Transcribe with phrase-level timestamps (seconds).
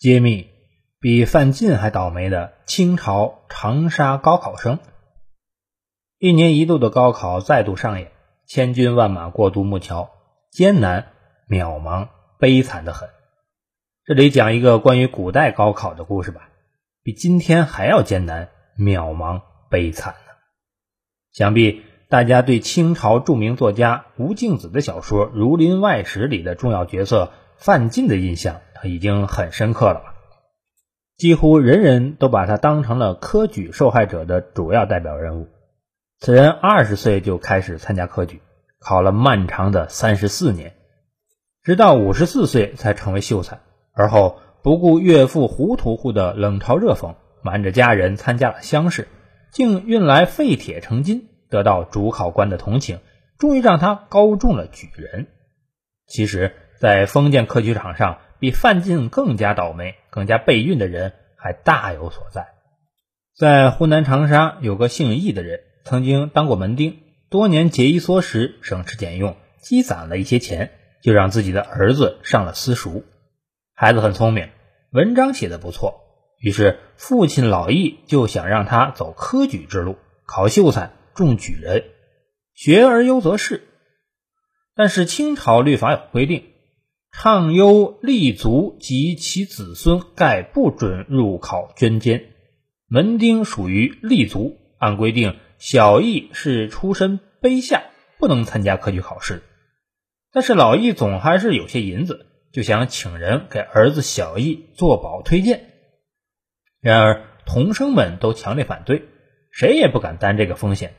[0.00, 0.48] 揭秘
[0.98, 4.78] 比范进还倒霉的清朝长沙高考生。
[6.18, 8.10] 一年一度的高考再度上演，
[8.46, 10.08] 千军万马过独木桥，
[10.50, 11.08] 艰难、
[11.46, 12.08] 渺茫、
[12.38, 13.10] 悲惨的很。
[14.06, 16.48] 这里讲一个关于古代高考的故事吧，
[17.02, 18.48] 比今天还要艰难、
[18.78, 20.32] 渺茫、悲惨呢。
[21.30, 30.00] 想必大家对清朝著名作家吴敬梓的小说《儒林外史》里的重要角色范进的印象，已经很深刻了？
[31.18, 35.48] 几乎人人都把他当成了科举受害者的主要代表人物。
[36.20, 38.40] 此人二十岁就开始参加科举，
[38.78, 40.72] 考了漫长的三十四年，
[41.62, 43.60] 直到五十四岁才成为秀才。
[43.92, 49.06] 而后不顾岳父胡屠户的冷嘲热讽，瞒着家人参加了乡试，
[49.52, 53.00] 竟运来废铁成金，得到主考官的同情，
[53.38, 55.26] 终于让他高中了举人。
[56.06, 62.54] 其实，在封建科举场上，比范进更加倒霉、更加背运的人还大有所在。
[63.36, 73.04] 在湖南长沙，有个姓易的人，曾经当过门丁，多年节衣缩食，省吃俭用，积攒了一些钱，就让自己的儿子上了私塾。
[73.74, 74.48] 孩子很聪明，
[74.90, 76.00] 文章写的不错，
[76.40, 81.84] 于是父亲老易就想让他走科举之路，考秀才，中举人。
[82.54, 83.66] 学而优则仕。
[84.74, 86.49] 但是清朝律法有规定，
[87.12, 92.24] 畅优立足及其子孙，概不准入考捐监。
[92.88, 97.84] 门丁属于立足，按规定，小易是出身卑下，
[98.18, 99.42] 不能参加科举考试。
[100.32, 102.26] 但是老易总还是有些银子。
[102.52, 105.70] 就想请人给儿子小易做保推荐，
[106.80, 109.04] 然而童生们都强烈反对，
[109.52, 110.94] 谁也不敢担这个风险。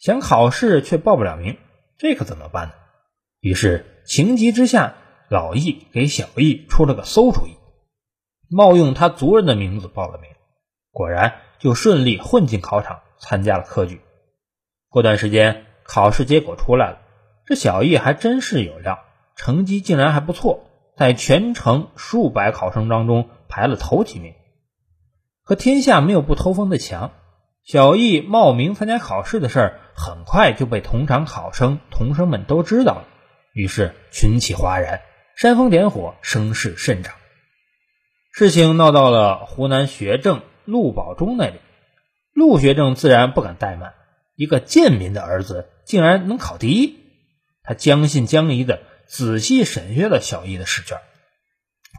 [0.00, 1.58] 想考试却报不了名，
[1.96, 2.72] 这可怎么办呢？
[3.38, 4.96] 于是情急之下，
[5.28, 7.56] 老易给小易出了个馊主意，
[8.48, 10.30] 冒用他族人的名字报了名，
[10.92, 14.00] 果然就顺利混进考场，参加了科举。
[14.88, 16.98] 过段时间，考试结果出来了，
[17.44, 19.00] 这小易还真是有料，
[19.34, 20.70] 成绩竟然还不错。
[20.96, 24.32] 在全城数百考生当中排了头几名，
[25.44, 27.12] 可天下没有不偷风的墙。
[27.64, 33.04] 小易冒名参加考试的事儿，很快就被同场考生同生们都知道了，
[33.52, 35.02] 于是群起哗然，
[35.36, 37.14] 煽风点火，声势甚长。
[38.32, 41.60] 事情闹到了湖南学政陆宝忠那里，
[42.32, 43.92] 陆学政自然不敢怠慢，
[44.34, 46.96] 一个贱民的儿子竟然能考第一，
[47.62, 48.80] 他将信将疑的。
[49.06, 50.98] 仔细审阅了小易的试卷，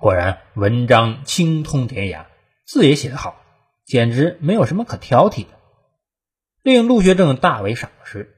[0.01, 2.27] 果然文章清通典雅，
[2.65, 3.41] 字也写得好，
[3.85, 5.51] 简直没有什么可挑剔的，
[6.63, 8.35] 令陆学正大为赏识。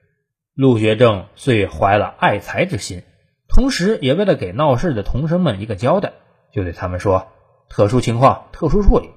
[0.54, 3.02] 陆学正遂怀了爱才之心，
[3.50, 6.14] 同时也为了给闹事的同生们一个交代，
[6.54, 7.28] 就对他们说
[7.68, 9.10] ：“特殊情况特殊处理，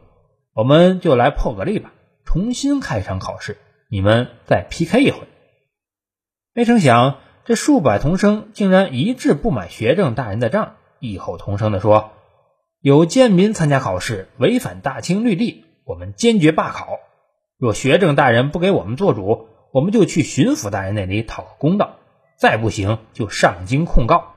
[0.55, 1.93] 我们就来破个例吧，
[2.25, 5.21] 重新开场考试，你们再 PK 一回。”
[6.55, 7.19] 没成想。
[7.45, 12.13] 这数百童生竟然一致不买学政大人的账，异口同声地说
[12.81, 17.01] ：“有贱民参加考试，违反大清律例，我们坚决罢考。
[17.59, 21.97] 若学政大人不给我们做主，我们就去巡抚大人那里讨个公道。
[22.43, 24.35] 再不行，就上京控告。”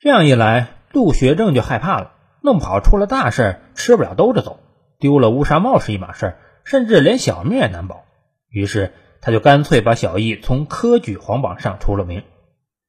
[0.00, 4.60] 这样一来，陆学政就害怕了，弄不好出了大事，吃不了兜着走，
[4.98, 8.04] 丢了乌纱帽是一码事，甚至连小命也难保。
[8.48, 8.94] 于是。
[9.22, 12.22] 他就干脆把小易从科举皇榜上除了名。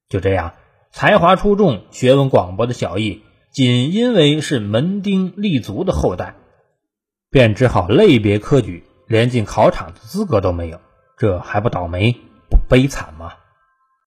[0.08, 0.54] 就这样，
[0.90, 3.22] 才华出众、学问广博的小易，
[3.52, 6.36] 仅因为是门丁立族的后代，
[7.30, 10.80] 便只好类别科举，连进考场的资格都没有。
[11.18, 12.14] 这还不倒霉、
[12.50, 13.34] 不悲惨吗？